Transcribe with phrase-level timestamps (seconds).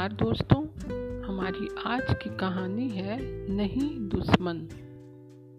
[0.00, 0.62] नमस्कार दोस्तों,
[1.28, 3.18] हमारी आज की कहानी है
[3.50, 4.54] नहीं दुश्मन।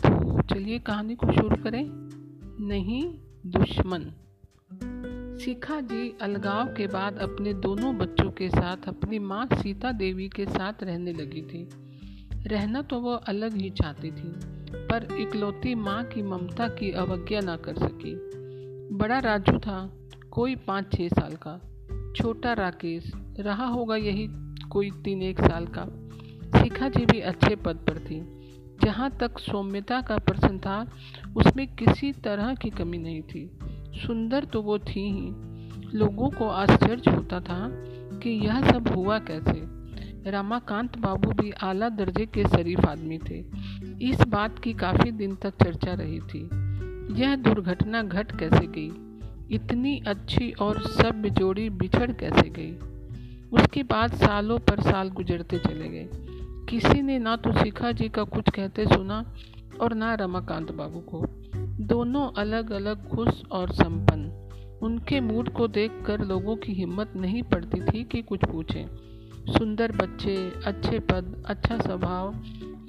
[0.06, 1.86] तो चलिए कहानी को शुरू करें।
[2.68, 3.14] नहीं
[3.46, 4.00] दुश्मन।
[5.42, 10.46] शिखा जी अलगाव के बाद अपने दोनों बच्चों के साथ अपनी माँ सीता देवी के
[10.46, 11.70] साथ रहने लगी थी।
[12.48, 14.32] रहना तो वो अलग ही चाहती थी,
[14.76, 18.16] पर इकलौती माँ की ममता की अवज्ञा ना कर सकी।
[18.96, 19.94] बड़ा राजू था,
[20.32, 21.68] कोई पाँच छः साल का।
[22.16, 24.28] छोटा राकेश रहा होगा यही
[24.70, 25.86] कोई तीन एक साल का।
[26.60, 28.42] शिखा जी भी अच्छे पद पर थी।
[28.84, 30.92] जहाँ तक सौम्यता का प्रश्न था,
[31.36, 33.52] उसमें किसी तरह की कमी नहीं थी।
[34.08, 35.52] सुंदर तो वो थी ही।
[35.98, 37.68] लोगों को आश्चर्य होता था
[38.20, 39.82] कि यह सब हुआ कैसे।
[40.32, 43.46] रमाकांत बाबू भी आला दर्जे के शरीफ आदमी थे।
[44.02, 46.42] इस बात की काफ़ी दिन तक चर्चा रही थी।
[47.22, 48.92] यह दुर्घटना घट कैसे गई?
[49.56, 52.91] इतनी अच्छी और सब जोड़ी बिछड़ कैसे गई?
[53.52, 56.10] उसके बाद सालों पर साल गुजरते चले गए।
[56.70, 59.34] किसी ने ना तो शिखा जी का कुछ कहते सुना
[59.82, 61.26] और ना रमाकांत बाबू को।
[61.86, 67.82] दोनों अलग अलग खुश और संपन्न। उनके मूड को देखकर लोगों की हिम्मत नहीं पड़ती
[67.82, 68.86] थी कि कुछ पूछें।
[69.48, 72.34] सुंदर बच्चे, अच्छे पद अच्छा स्वभाव।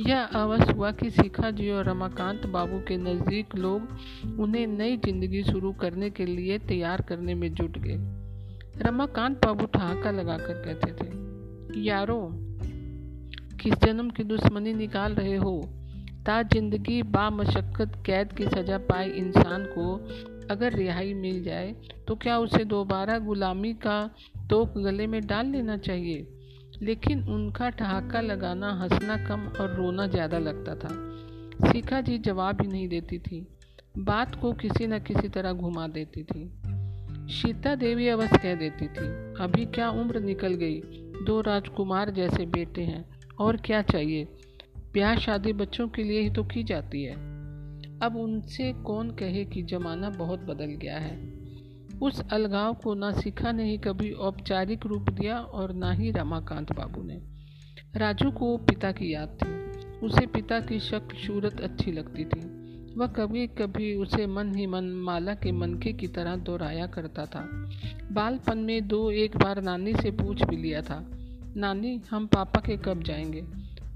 [0.00, 3.88] यह अवश्य हुआ कि शिखा जी और रमाकांत बाबू के नज़दीक लोग
[4.41, 8.22] उन्हें नई ज़िंदगी शुरू करने के लिए तैयार करने में जुट गए।
[8.83, 12.20] रमाकांत बाबू ठहाका लगाकर कहते थे, यारो,
[13.61, 15.55] किस जन्म की दुश्मनी निकाल रहे हो?
[16.27, 19.94] ता ज़िंदगी, बामशक्कत, कैद की सजा पाए इंसान को
[20.50, 21.75] अगर रिहाई मिल जाए
[22.08, 23.98] तो क्या उसे दोबारा गुलामी का
[24.50, 26.27] तोप गले में डाल लेना चाहिए?
[26.83, 32.69] लेकिन उनका ठहाका लगाना, हंसना कम और रोना ज़्यादा लगता था। शिखा जी जवाब ही
[32.69, 33.47] नहीं देती थी।
[33.98, 36.44] बात को किसी न किसी तरह घुमा देती थी।
[37.33, 39.06] सीता देवी अवश्य कह देती थी,
[39.44, 40.81] अभी क्या उम्र निकल गई?
[41.26, 43.04] दो राजकुमार जैसे बेटे हैं,
[43.41, 44.25] और क्या चाहिए?
[44.93, 47.15] ब्याह शादी बच्चों के लिए ही तो की जाती है।
[47.98, 51.34] अब उनसे कौन कहे कि ज़माना बहुत बदल गया है।
[52.03, 56.72] उस अलगाव को ना शिखा ने ही कभी औपचारिक रूप दिया, और ना ही रमाकांत
[56.72, 57.22] बाबू ने।
[57.97, 59.62] राजू को पिता की याद थी।
[60.06, 62.62] उसे पिता की शक्ल सूरत अच्छी लगती थी।
[62.97, 67.70] वह कभी कभी उसे मन ही मन माला के मनके की तरह दोहराया करता था।
[68.12, 71.10] बालपन में दो एक बार नानी से पूछ भी लिया था,
[71.56, 73.44] नानी, हम पापा के कब जाएँगे?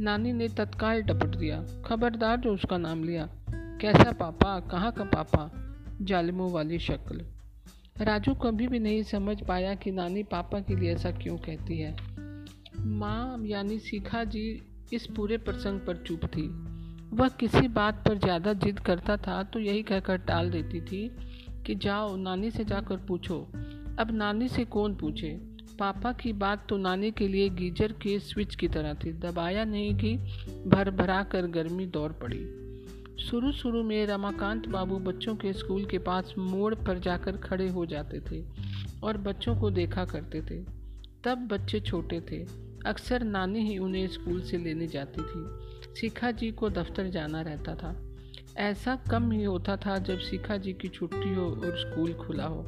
[0.00, 4.60] नानी ने तत्काल टपट दिया, खबरदार जो उसका नाम लिया। कैसा पापा?
[4.60, 5.50] कहाँ का पापा?
[6.02, 7.22] जालिमों वाली शक्ल।
[8.04, 11.96] राजू कभी भी नहीं समझ पाया कि नानी पापा के लिए ऐसा क्यों कहती है।
[12.80, 14.62] माँ यानी शिखा जी
[14.92, 16.75] इस पूरे प्रसंग पर चुप थी।
[17.14, 21.08] वह किसी बात पर ज़्यादा जिद करता था तो यही कहकर टाल देती थी
[21.66, 23.38] कि जाओ, नानी से जाकर पूछो।
[23.98, 25.28] अब नानी से कौन पूछे?
[25.78, 29.94] पापा की बात तो नानी के लिए गीजर के स्विच की तरह थी। दबाया नहीं
[29.94, 30.16] कि
[30.66, 32.44] भर भरा कर गर्मी दौड़ पड़ी।
[33.24, 37.86] शुरू शुरू में रमाकांत बाबू बच्चों के स्कूल के पास मोड़ पर जाकर खड़े हो
[37.86, 38.44] जाते थे
[39.02, 40.62] और बच्चों को देखा करते थे।
[41.24, 45.66] तब बच्चे छोटे थे। अक्सर नानी ही उन्हें स्कूल से लेने जाती थी।
[46.00, 48.02] शिखा जी को दफ्तर जाना रहता था।
[48.56, 52.66] ऐसा कम ही होता था जब शिखा जी की छुट्टी हो और स्कूल खुला हो।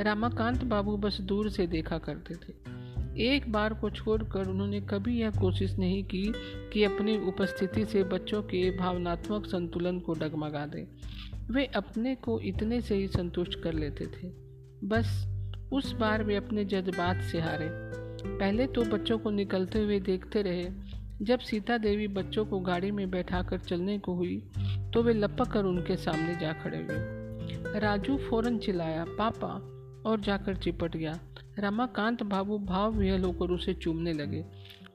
[0.00, 2.74] रमाकांत बाबू बस दूर से देखा करते थे।
[3.26, 6.32] एक बार को छोड़कर उन्होंने कभी यह कोशिश नहीं की
[6.72, 10.86] कि अपनी उपस्थिति से बच्चों के भावनात्मक संतुलन को डगमगा दें।
[11.54, 14.32] वे अपने को इतने से ही संतुष्ट कर लेते थे।
[14.86, 15.34] बस
[15.72, 20.68] उस बार वे अपने जज्बात से हारे। पहले तो बच्चों को निकलते हुए देखते रहे।
[21.22, 24.36] जब सीता देवी बच्चों को गाड़ी में बैठाकर चलने को हुई
[24.94, 29.70] तो वे लपक कर उनके सामने जा खड़े हुए। राजू फ़ौरन चिल्लाया, पापा!
[30.06, 31.18] और जाकर चिपट गया।
[31.58, 34.44] रमाकांत बाबू भाव विहल होकर उसे चूमने लगे।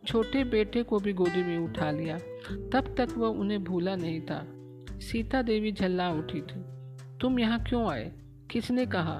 [0.07, 2.17] छोटे बेटे को भी गोदी में उठा लिया।
[2.73, 4.41] तब तक वह उन्हें भूला नहीं था।
[4.99, 6.61] सीता देवी झल्ला उठी थी,
[7.21, 8.11] तुम यहाँ क्यों आए?
[8.51, 9.19] किसने कहा?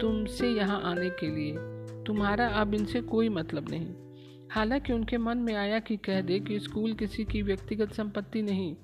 [0.00, 1.77] तुमसे यहाँ आने के लिए।
[2.08, 3.86] तुम्हारा अब इनसे कोई मतलब नहीं।
[4.50, 8.76] हालाँकि उनके मन में आया कि कह दे कि स्कूल किसी की व्यक्तिगत संपत्ति नहीं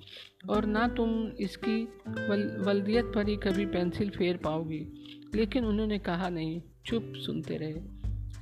[0.50, 4.86] और ना तुम इसकी वल, वल्दियत पर ही कभी पेंसिल फेर पाओगी।
[5.34, 7.74] लेकिन उन्होंने कहा नहीं चुप सुनते रहे।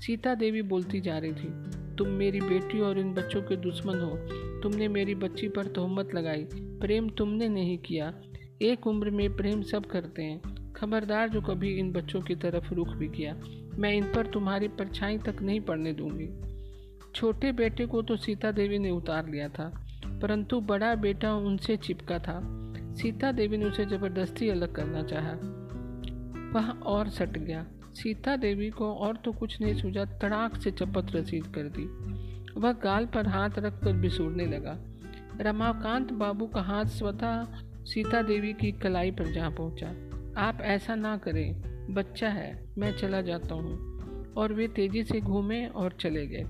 [0.00, 1.48] सीता देवी बोलती जा रही थी
[1.96, 4.16] तुम मेरी बेटी और इन बच्चों के दुश्मन हो।
[4.60, 8.20] तुमने मेरी बच्ची पर तोहमत लगाई। प्रेम तुमने नहीं किया।
[8.62, 12.88] एक उम्र में प्रेम सब करते हैं। खबरदार जो कभी इन बच्चों की तरफ़ रुख
[12.88, 13.40] भी किया।
[13.74, 16.28] मैं इन पर तुम्हारी परछाई तक नहीं पड़ने दूँगी।
[17.14, 19.72] छोटे बेटे को तो सीता देवी ने उतार लिया था,
[20.22, 22.40] परंतु बड़ा बेटा उनसे चिपका था।
[22.94, 25.32] सीता देवी ने उसे ज़बरदस्ती अलग करना चाहा।
[26.52, 31.14] वह और सट गया। सीता देवी को और तो कुछ नहीं सूझा, तड़ाक से चपत
[31.14, 31.84] रसीद कर दी।
[32.60, 34.76] वह गाल पर हाथ रख कर बिसूरने लगा।
[35.40, 37.44] रमाकांत बाबू का हाथ स्वतः
[37.84, 39.86] सीता देवी की कलाई पर जा पहुँचा।
[40.40, 43.92] आप ऐसा ना करें। बच्चा है, मैं चला जाता हूँ।
[44.36, 46.46] और वे तेज़ी से घूमे और चले गए।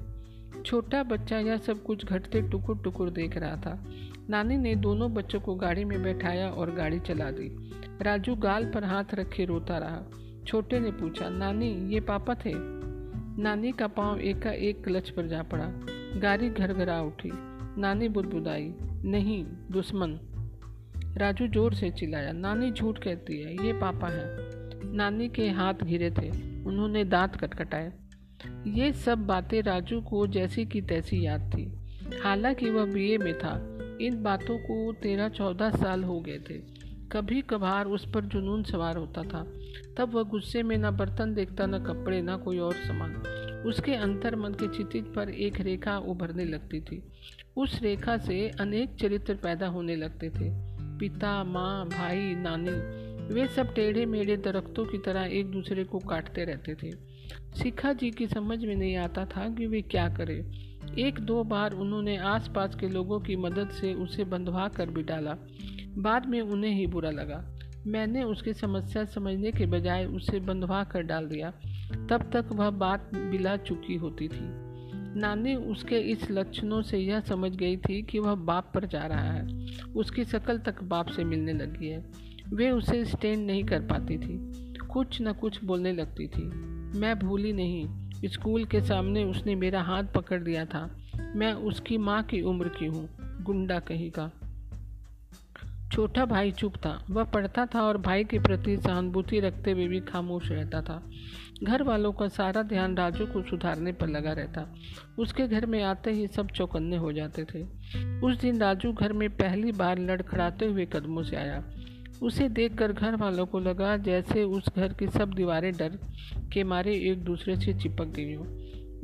[0.62, 3.84] छोटा बच्चा यह सब कुछ घटते टुकुर टुकुर देख रहा था।
[4.30, 7.70] नानी ने दोनों बच्चों को गाड़ी में बैठाया और गाड़ी चला दी।
[8.02, 10.10] राजू गाल पर हाथ रखे रोता रहा।
[10.46, 12.52] छोटे ने पूछा, नानी, ये पापा थे?
[13.42, 15.72] नानी का पाँव एक का एक क्लच पर जा पड़ा।
[16.20, 17.30] गाड़ी घर घरा उठी।
[17.80, 18.74] नानी बुदबुदाई,
[19.04, 20.18] नहीं, दुश्मन।
[21.16, 24.51] राजू ज़ोर से चिल्लाया, नानी झूठ कहती है, ये पापा है।
[24.92, 26.30] नानी के हाथ घिरे थे।
[26.64, 27.92] उन्होंने दांत कटकटाए
[28.66, 31.78] ये सब बातें राजू को जैसी की तैसी याद थी।
[32.24, 36.58] हालाँकि वह बीए में था। इन बातों को तेरह चौदह साल हो गए थे।
[37.12, 39.52] कभी कभार उस पर जुनून सवार होता था।
[39.98, 43.14] तब वह गुस्से में न बर्तन देखता, न कपड़े, न कोई और सामान।
[43.66, 47.02] उसके अंतर मन के चितित पर एक रेखा उभरने लगती थी।
[47.56, 53.74] उस रेखा से अनेक चरित्र पैदा होने लगते थे। पिता, माँ, भाई, नानी वे सब
[53.74, 56.90] टेढ़े मेढ़े दरख्तों की तरह एक दूसरे को काटते रहते थे।
[57.62, 61.72] शिखा जी की समझ में नहीं आता था कि वे क्या करें। एक दो बार
[61.72, 65.36] उन्होंने आसपास के लोगों की मदद से उसे बंधवा कर भी डाला।
[65.98, 71.02] बाद में उन्हें ही बुरा लगा। मैंने उसकी समस्या समझने के बजाय उसे बंधवा कर
[71.02, 71.50] डाल दिया।
[72.10, 74.72] तब तक वह बात बिला चुकी होती थी।
[75.20, 79.32] नानी उसके इस लक्षणों से यह समझ गई थी कि वह बाप पर जा रहा
[79.32, 79.66] है।
[79.96, 84.38] उसकी शकल तक बाप से मिलने लगी है। वे उसे स्टैंड नहीं कर पाती थी।
[84.92, 86.42] कुछ न कुछ बोलने लगती थी।
[86.98, 87.88] मैं भूली नहीं,
[88.24, 90.96] स्कूल के सामने उसने मेरा हाथ पकड़ दिया था।
[91.36, 94.30] मैं उसकी माँ की उम्र की हूँ, गुंडा कहीं का।
[95.92, 100.00] छोटा भाई चुप था। वह पढ़ता था और भाई के प्रति सहानुभूति रखते हुए भी
[100.00, 101.10] खामोश रहता था।
[101.62, 104.74] घर वालों का सारा ध्यान राजू को सुधारने पर लगा रहता।
[105.18, 107.62] उसके घर में आते ही सब चौकन्ने हो जाते थे।
[108.20, 111.64] उस दिन राजू घर में पहली बार लड़खड़ाते हुए कदमों से आया।
[112.22, 115.98] उसे देखकर घर वालों को लगा जैसे उस घर की सब दीवारें डर
[116.52, 118.46] के मारे एक दूसरे से चिपक गई हो।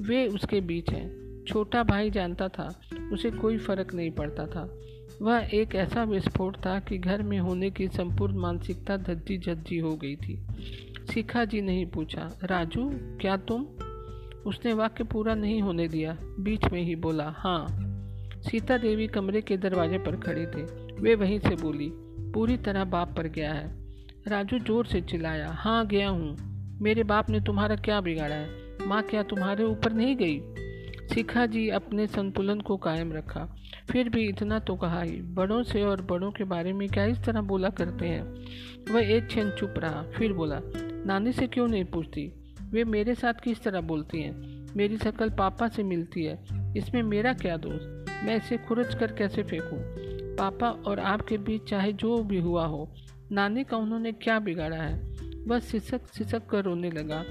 [0.00, 2.80] वे उसके बीच हैं। छोटा भाई जानता था,
[3.12, 4.78] उसे कोई फ़र्क नहीं पड़ता था।
[5.22, 9.96] वह एक ऐसा विस्फोट था कि घर में होने की संपूर्ण मानसिकता धज्जी झज्जी हो
[9.96, 10.46] गई थी।
[11.12, 13.66] शिखा जी नहीं पूछा, राजू, क्या तुम?
[14.46, 17.66] उसने वाक्य पूरा नहीं होने दिया, बीच में ही बोला हाँ।
[18.50, 20.62] सीता देवी कमरे के दरवाजे पर खड़े थे।
[21.00, 21.92] वे वहीं से बोली
[22.32, 23.70] पूरी तरह बाप पर गया है।
[24.28, 26.36] राजू ज़ोर से चिल्लाया हाँ गया हूँ।
[26.80, 28.48] मेरे बाप ने तुम्हारा क्या बिगाड़ा है?
[28.86, 30.40] माँ क्या तुम्हारे ऊपर नहीं गई?
[31.14, 33.56] शिखा जी अपने संतुलन को कायम रखा।
[33.90, 37.24] फिर भी इतना तो कहा ही, बड़ों से और बड़ों के बारे में क्या इस
[37.24, 38.22] तरह बोला करते हैं?
[38.92, 40.60] वह एक क्षण चुप रहा, फिर बोला,
[41.06, 42.32] नानी से क्यों नहीं पूछती?
[42.70, 44.66] वे मेरे साथ किस तरह बोलती हैं?
[44.76, 46.44] मेरी शक्ल पापा से मिलती है।
[46.76, 47.82] इसमें मेरा क्या दोष?
[48.24, 50.07] मैं इसे खुरच कर कैसे फेंकूं?
[50.38, 52.94] पापा और आपके बीच चाहे जो भी हुआ हो,
[53.32, 55.08] नानी का उन्होंने क्या बिगाड़ा है?
[55.46, 57.24] वह सिसक सिसक कर रोने लगा।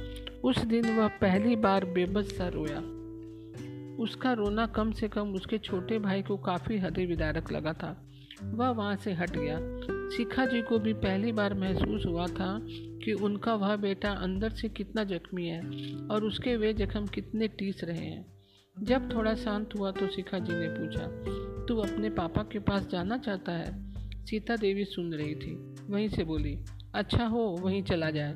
[0.44, 2.98] उस दिन वह पहली बार बेबस सा रोया।
[4.04, 8.04] उसका रोना कम से कम उसके छोटे भाई को काफ़ी हृदय विदारक लगा था।
[8.44, 9.58] वह वहाँ से हट गया।
[10.18, 12.60] शिखा जी को भी पहली बार महसूस हुआ था
[13.04, 15.62] कि उनका वह बेटा अंदर से कितना जख्मी है
[16.08, 18.37] और उसके वे जख्म कितने टीस रहे हैं।
[18.84, 21.08] जब थोड़ा शांत हुआ तो शिखा जी ने पूछा,
[21.66, 23.92] तू अपने पापा के पास जाना चाहता है?
[24.26, 26.60] सीता देवी सुन रही थी। वहीं से बोली
[26.96, 28.34] अच्छा हो, वहीं चला जाए।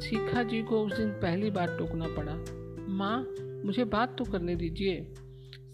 [0.00, 2.36] शिखा जी को उस दिन पहली बार टोकना पड़ा।
[2.88, 3.26] माँ,
[3.64, 5.14] मुझे बात तो करने दीजिए।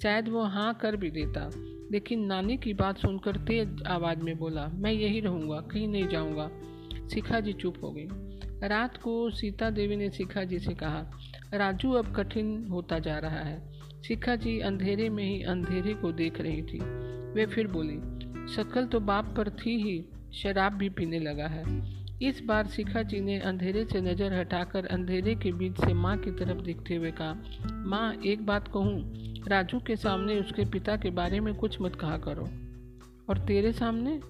[0.02, 1.50] शायद वो हाँ कर भी देता,
[1.92, 6.50] लेकिन नानी की बात सुनकर तेज आवाज़ में बोला, मैं यही रहूँगा, कहीं नहीं जाऊँगा।
[7.08, 8.08] शिखा जी चुप हो गई।
[8.68, 11.10] रात को सीता देवी ने शिखा जी से कहा,
[11.54, 13.71] राजू, अब कठिन होता जा रहा है।
[14.08, 16.78] शिखा जी अंधेरे में ही अंधेरे को देख रही थी।
[17.32, 17.96] वे फिर बोली,
[18.54, 21.92] शक्ल तो बाप पर थी ही, शराब भी पीने लगा है।
[22.22, 26.30] इस बार शिखा जी ने अंधेरे से नज़र हटाकर अंधेरे के बीच से माँ की
[26.30, 27.42] तरफ़ देखते हुए कहा,
[27.72, 29.12] माँ, एक बात कहूँ,
[29.48, 32.44] राजू के सामने उसके पिता के बारे में कुछ मत कहा करो।
[33.28, 34.20] और तेरे सामने?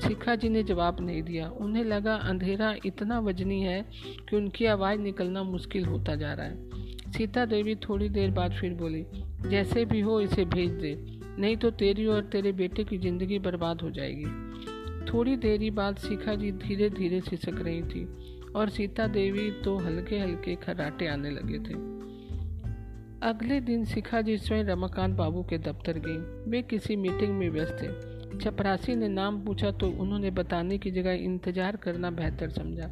[0.00, 3.82] शिखा जी ने जवाब नहीं दिया। उन्हें लगा, अंधेरा इतना वजनी है
[4.30, 6.71] कि उनकी आवाज़ निकलना मुश्किल होता जा रहा है।
[7.12, 9.04] सीता देवी थोड़ी देर बाद फिर बोली,
[9.46, 10.94] जैसे भी हो इसे भेज दे,
[11.38, 14.24] नहीं तो तेरी और तेरे बेटे की ज़िंदगी बर्बाद हो जाएगी।
[15.04, 18.04] थोड़ी देरी बाद शिखा जी धीरे धीरे सिसक रही थी
[18.56, 21.74] और सीता देवी तो हल्के हल्के खराटे आने लगे थे।
[23.22, 27.76] अगले दिन शिखा जी स्वयं रमाकांत बाबू के दफ्तर गई। वे किसी मीटिंग में व्यस्त
[27.82, 32.90] थे। चपरासी ने नाम पूछा तो उन्होंने बताने की जगह इंतज़ार करना बेहतर समझा।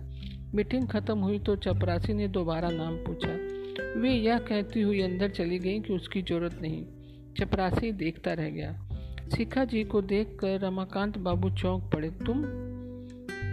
[0.54, 3.28] मीटिंग खत्म हुई तो चपरासी ने दोबारा नाम पूछा
[3.96, 6.84] वे यह कहती हुई अंदर चली गई कि उसकी ज़रूरत नहीं।
[7.38, 8.86] चपरासी देखता रह गया।
[9.36, 12.44] शिखा जी को देखकर रमाकांत बाबू चौंक पड़े। तुम?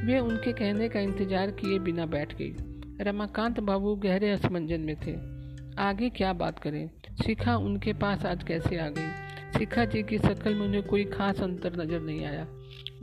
[0.08, 2.56] वे उनके कहने का इंतज़ार किए बिना बैठ गई।
[3.02, 5.38] रमाकांत बाबू गहरे असमंजन में थे।
[5.82, 6.90] आगे क्या बात करें?
[7.26, 9.08] शिखा उनके पास आज कैसे आ गई?
[9.60, 12.48] शिखा जी की शक्ल में उन्हें कोई खास अंतर नज़र नहीं आया।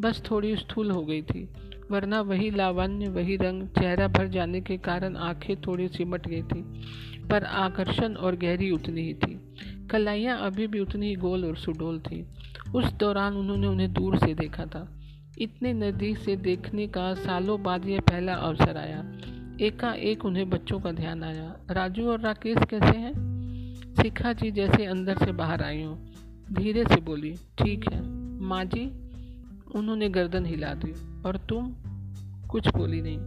[0.01, 1.49] बस थोड़ी स्थूल हो गई थी।
[1.91, 6.63] वरना वही लावण्य, वही रंग चेहरा भर जाने के कारण आँखें थोड़ी सिमट गई थी,
[7.29, 9.55] पर आकर्षण और गहरी उतनी ही थी।
[9.91, 12.27] कलाइयाँ अभी भी उतनी ही गोल और सुडोल थी।
[12.75, 14.99] उस दौरान उन्होंने उन्हें दूर से देखा था।
[15.39, 19.13] इतने नज़दीक से देखने का सालों बाद यह पहला अवसर आया।
[19.61, 23.35] एकाएक उन्हें बच्चों का ध्यान आया। राजू और राकेश कैसे हैं?
[24.03, 25.99] शिखा जी जैसे अंदर से बाहर आई हो।
[26.53, 28.03] धीरे से बोली, ठीक है।
[28.41, 29.04] माँ जी
[29.75, 31.75] उन्होंने गर्दन हिला दी और तुम
[32.51, 33.19] कुछ बोली नहीं।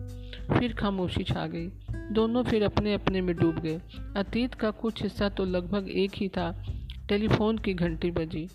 [0.60, 3.82] फिर खामोशी छा गई। दोनों फिर अपने अपने में डूब गए।
[4.18, 6.66] अतीत का कुछ हिस्सा तो लगभग एक ही था।
[7.10, 8.48] टेलीफोन की घंटी बजी।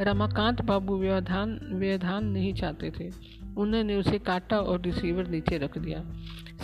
[0.00, 3.10] रमाकांत बाबू व्यवधान व्यवधान नहीं चाहते थे।
[3.56, 6.04] उन्होंने उसे काटा और रिसीवर नीचे रख दिया।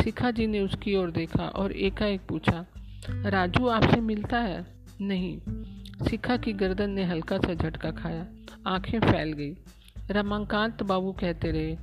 [0.05, 2.67] शिखा जी ने उसकी ओर देखा और एकाएक पूछा,
[3.11, 4.67] राजू, आपसे मिलता है?
[5.01, 5.41] नहीं।
[6.11, 8.27] शिखा की गर्दन ने हल्का सा झटका खाया।
[8.67, 9.55] आँखें फैल गई।
[10.11, 11.77] रमाकांत बाबू कहते रहे,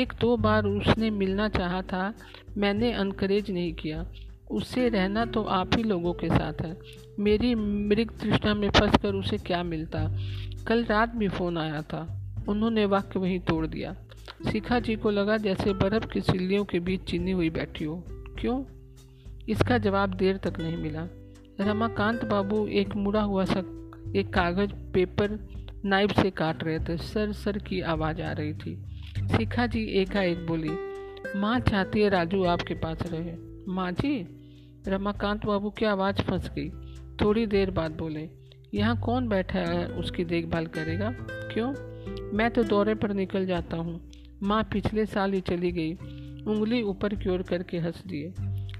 [0.00, 2.14] एक दो बार उसने मिलना चाहा था,
[2.56, 4.06] मैंने अनकरेज नहीं किया।
[4.50, 6.78] उससे रहना तो आप ही लोगों के साथ है।
[7.18, 10.18] मेरी मृग तृष्णा में फंस कर उसे क्या मिलता?
[10.66, 13.96] कल रात भी फ़ोन आया था। उन्होंने वाक्य वहीं तोड़ दिया।
[14.52, 18.64] शिखा जी को लगा जैसे बर्फ़ की सिल्लियों के बीच चीनी हुई बैठी हो। क्यों?
[19.48, 21.08] इसका जवाब देर तक नहीं मिला।
[21.60, 23.58] रमाकांत बाबू एक मुड़ा हुआ सा,
[24.16, 28.76] एक कागज़, पेपर नाइफ से काट रहे थे, सर सर की आवाज़ आ रही थी।
[29.28, 30.70] शिखा जी एकाएक बोली,
[31.38, 33.34] माँ चाहती है राजू आपके पास रहे।
[33.72, 34.26] माँ जी?
[34.88, 36.70] रमाकांत बाबू की आवाज़ फंस गई।
[37.16, 38.28] थोड़ी देर बाद बोले,
[38.74, 41.10] यहाँ कौन बैठा है, उसकी देखभाल करेगा?
[41.20, 41.74] क्यों?
[42.36, 44.10] मैं तो दौरे पर निकल जाता हूँ।
[44.42, 45.92] माँ पिछले साल ही चली गई,
[46.44, 48.34] उंगली ऊपर की ओर करके हंस दिए।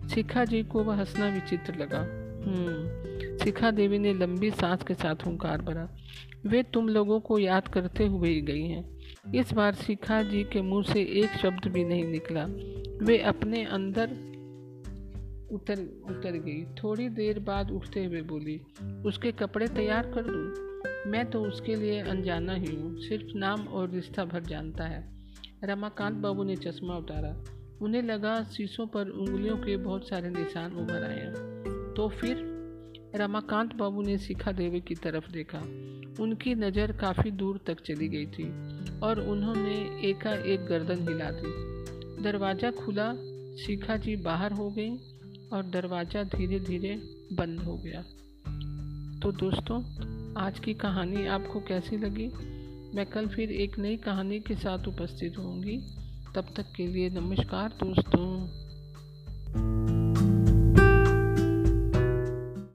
[0.08, 2.00] शिखा जी को वह हंसना विचित्र लगा।
[2.46, 5.96] हम्म शिखा देवी ने लंबी सांस के साथ हुंकार भरा।
[6.46, 8.98] वे तुम लोगों को याद करते हुए ही गई हैं।
[9.34, 12.44] इस बार शिखा जी के मुँह से एक शब्द भी नहीं निकला।
[13.06, 14.08] वे अपने अंदर
[15.52, 15.78] उतर
[16.10, 18.60] उतर गई। थोड़ी देर बाद उठते हुए बोली,
[19.06, 21.10] उसके कपड़े तैयार कर दूँ?
[21.10, 25.16] मैं तो उसके लिए अनजाना ही हूँ। सिर्फ़ नाम और रिश्ता भर जानता है।
[25.64, 27.44] रमाकांत बाबू ने चश्मा उतारा।
[27.82, 31.32] उन्हें लगा, शीशों पर उंगलियों के बहुत सारे निशान उभर आए
[31.94, 32.55] तो फिर
[33.16, 35.58] रमाकांत बाबू ने शिखा देवी की तरफ़ देखा।
[36.22, 38.48] उनकी नज़र काफ़ी दूर तक चली गई थी
[39.00, 43.12] और उन्होंने एकाएक गर्दन हिला दी। दरवाज़ा खुला
[43.56, 44.90] शिखा जी बाहर हो गई
[45.52, 46.94] और दरवाज़ा धीरे धीरे
[47.32, 48.02] बंद हो गया।
[49.22, 49.82] तो दोस्तों,
[50.34, 52.28] आज की कहानी आपको कैसी लगी?
[52.96, 55.78] मैं कल फिर एक नई कहानी के साथ उपस्थित होंगी।
[56.34, 58.65] तब तक के लिए नमस्कार दोस्तों।